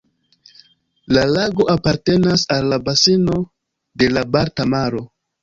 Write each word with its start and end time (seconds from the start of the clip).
La 1.17 1.25
lago 1.33 1.67
apartenas 1.73 2.47
al 2.57 2.71
la 2.73 2.81
baseno 2.89 3.37
de 4.03 4.11
la 4.17 4.27
Balta 4.39 4.69
Maro. 4.75 5.05